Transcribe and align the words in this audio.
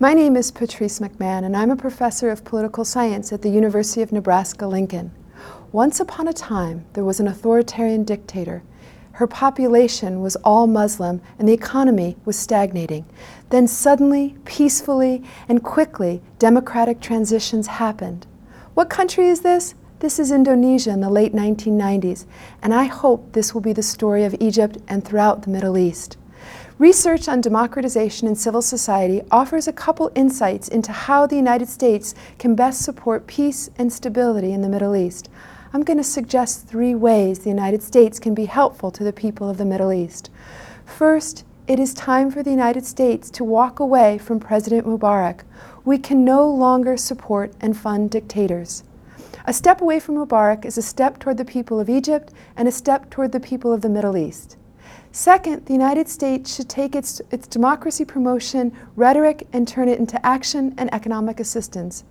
My 0.00 0.12
name 0.12 0.34
is 0.34 0.50
Patrice 0.50 0.98
McMahon, 0.98 1.44
and 1.44 1.56
I'm 1.56 1.70
a 1.70 1.76
professor 1.76 2.28
of 2.28 2.44
political 2.44 2.84
science 2.84 3.32
at 3.32 3.42
the 3.42 3.48
University 3.48 4.02
of 4.02 4.10
Nebraska 4.10 4.66
Lincoln. 4.66 5.12
Once 5.70 6.00
upon 6.00 6.26
a 6.26 6.32
time, 6.32 6.84
there 6.94 7.04
was 7.04 7.20
an 7.20 7.28
authoritarian 7.28 8.02
dictator. 8.02 8.64
Her 9.12 9.28
population 9.28 10.20
was 10.20 10.34
all 10.36 10.66
Muslim, 10.66 11.22
and 11.38 11.46
the 11.46 11.52
economy 11.52 12.16
was 12.24 12.36
stagnating. 12.36 13.06
Then, 13.50 13.68
suddenly, 13.68 14.36
peacefully, 14.44 15.22
and 15.48 15.62
quickly, 15.62 16.20
democratic 16.40 17.00
transitions 17.00 17.68
happened. 17.68 18.26
What 18.74 18.90
country 18.90 19.28
is 19.28 19.42
this? 19.42 19.76
This 20.00 20.18
is 20.18 20.32
Indonesia 20.32 20.90
in 20.90 21.02
the 21.02 21.08
late 21.08 21.34
1990s, 21.34 22.26
and 22.62 22.74
I 22.74 22.84
hope 22.84 23.32
this 23.32 23.54
will 23.54 23.60
be 23.60 23.72
the 23.72 23.82
story 23.82 24.24
of 24.24 24.34
Egypt 24.40 24.76
and 24.88 25.04
throughout 25.04 25.42
the 25.42 25.50
Middle 25.50 25.78
East. 25.78 26.16
Research 26.78 27.28
on 27.28 27.40
democratization 27.40 28.26
in 28.26 28.34
civil 28.34 28.60
society 28.60 29.22
offers 29.30 29.68
a 29.68 29.72
couple 29.72 30.10
insights 30.16 30.66
into 30.66 30.90
how 30.90 31.24
the 31.24 31.36
United 31.36 31.68
States 31.68 32.16
can 32.36 32.56
best 32.56 32.82
support 32.82 33.28
peace 33.28 33.70
and 33.78 33.92
stability 33.92 34.52
in 34.52 34.60
the 34.60 34.68
Middle 34.68 34.96
East. 34.96 35.28
I'm 35.72 35.84
going 35.84 35.98
to 35.98 36.04
suggest 36.04 36.66
three 36.66 36.96
ways 36.96 37.38
the 37.38 37.48
United 37.48 37.80
States 37.80 38.18
can 38.18 38.34
be 38.34 38.46
helpful 38.46 38.90
to 38.90 39.04
the 39.04 39.12
people 39.12 39.48
of 39.48 39.56
the 39.56 39.64
Middle 39.64 39.92
East. 39.92 40.30
First, 40.84 41.44
it 41.68 41.78
is 41.78 41.94
time 41.94 42.28
for 42.32 42.42
the 42.42 42.50
United 42.50 42.84
States 42.84 43.30
to 43.30 43.44
walk 43.44 43.78
away 43.78 44.18
from 44.18 44.40
President 44.40 44.84
Mubarak. 44.84 45.42
We 45.84 45.96
can 45.96 46.24
no 46.24 46.44
longer 46.44 46.96
support 46.96 47.52
and 47.60 47.76
fund 47.76 48.10
dictators. 48.10 48.82
A 49.46 49.52
step 49.52 49.80
away 49.80 50.00
from 50.00 50.16
Mubarak 50.16 50.64
is 50.64 50.76
a 50.76 50.82
step 50.82 51.20
toward 51.20 51.36
the 51.36 51.44
people 51.44 51.78
of 51.78 51.88
Egypt 51.88 52.32
and 52.56 52.66
a 52.66 52.72
step 52.72 53.10
toward 53.10 53.30
the 53.30 53.38
people 53.38 53.72
of 53.72 53.80
the 53.80 53.88
Middle 53.88 54.16
East. 54.16 54.56
Second, 55.16 55.66
the 55.66 55.72
United 55.72 56.08
States 56.08 56.56
should 56.56 56.68
take 56.68 56.96
its, 56.96 57.22
its 57.30 57.46
democracy 57.46 58.04
promotion 58.04 58.72
rhetoric 58.96 59.46
and 59.52 59.68
turn 59.68 59.88
it 59.88 60.00
into 60.00 60.18
action 60.26 60.74
and 60.76 60.92
economic 60.92 61.38
assistance. 61.38 62.02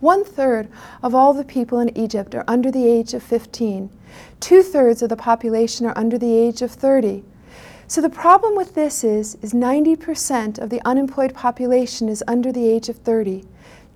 One 0.00 0.24
third 0.24 0.68
of 1.04 1.14
all 1.14 1.32
the 1.32 1.44
people 1.44 1.78
in 1.78 1.96
Egypt 1.96 2.34
are 2.34 2.42
under 2.48 2.72
the 2.72 2.84
age 2.84 3.14
of 3.14 3.22
15. 3.22 3.90
Two 4.40 4.64
thirds 4.64 5.02
of 5.02 5.08
the 5.08 5.16
population 5.16 5.86
are 5.86 5.96
under 5.96 6.18
the 6.18 6.36
age 6.36 6.62
of 6.62 6.72
30. 6.72 7.22
So 7.86 8.00
the 8.00 8.10
problem 8.10 8.56
with 8.56 8.74
this 8.74 9.04
is, 9.04 9.36
is 9.40 9.52
90% 9.52 10.58
of 10.58 10.68
the 10.68 10.84
unemployed 10.84 11.32
population 11.32 12.08
is 12.08 12.24
under 12.26 12.50
the 12.50 12.68
age 12.68 12.88
of 12.88 12.96
30. 12.96 13.44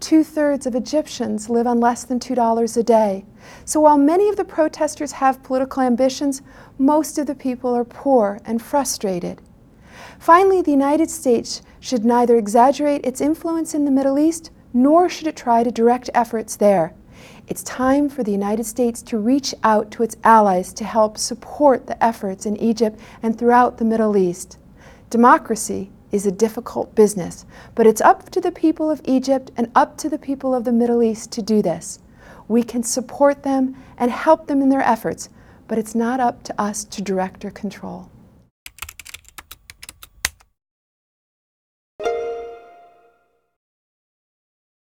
Two 0.00 0.24
thirds 0.24 0.64
of 0.64 0.74
Egyptians 0.74 1.50
live 1.50 1.66
on 1.66 1.78
less 1.78 2.04
than 2.04 2.18
$2 2.18 2.76
a 2.76 2.82
day. 2.82 3.26
So 3.66 3.80
while 3.80 3.98
many 3.98 4.30
of 4.30 4.36
the 4.36 4.44
protesters 4.44 5.12
have 5.12 5.42
political 5.42 5.82
ambitions, 5.82 6.40
most 6.78 7.18
of 7.18 7.26
the 7.26 7.34
people 7.34 7.74
are 7.74 7.84
poor 7.84 8.40
and 8.46 8.62
frustrated. 8.62 9.42
Finally, 10.18 10.62
the 10.62 10.70
United 10.70 11.10
States 11.10 11.60
should 11.80 12.04
neither 12.04 12.36
exaggerate 12.36 13.04
its 13.04 13.20
influence 13.20 13.74
in 13.74 13.84
the 13.84 13.90
Middle 13.90 14.18
East 14.18 14.50
nor 14.72 15.08
should 15.08 15.26
it 15.26 15.36
try 15.36 15.62
to 15.62 15.70
direct 15.70 16.08
efforts 16.14 16.56
there. 16.56 16.94
It's 17.46 17.62
time 17.62 18.08
for 18.08 18.22
the 18.22 18.32
United 18.32 18.64
States 18.64 19.02
to 19.02 19.18
reach 19.18 19.54
out 19.62 19.90
to 19.92 20.02
its 20.02 20.16
allies 20.24 20.72
to 20.74 20.84
help 20.84 21.18
support 21.18 21.86
the 21.86 22.02
efforts 22.02 22.46
in 22.46 22.56
Egypt 22.56 22.98
and 23.22 23.38
throughout 23.38 23.76
the 23.76 23.84
Middle 23.84 24.16
East. 24.16 24.56
Democracy 25.10 25.90
is 26.12 26.26
a 26.26 26.32
difficult 26.32 26.94
business, 26.94 27.44
but 27.74 27.86
it's 27.86 28.00
up 28.00 28.30
to 28.30 28.40
the 28.40 28.52
people 28.52 28.90
of 28.90 29.00
Egypt 29.04 29.50
and 29.56 29.70
up 29.74 29.96
to 29.98 30.08
the 30.08 30.18
people 30.18 30.54
of 30.54 30.64
the 30.64 30.72
Middle 30.72 31.02
East 31.02 31.30
to 31.32 31.42
do 31.42 31.62
this. 31.62 31.98
We 32.48 32.62
can 32.62 32.82
support 32.82 33.42
them 33.42 33.76
and 33.96 34.10
help 34.10 34.46
them 34.46 34.60
in 34.62 34.70
their 34.70 34.82
efforts, 34.82 35.28
but 35.68 35.78
it's 35.78 35.94
not 35.94 36.20
up 36.20 36.42
to 36.44 36.60
us 36.60 36.84
to 36.84 37.02
direct 37.02 37.44
or 37.44 37.50
control. 37.50 38.10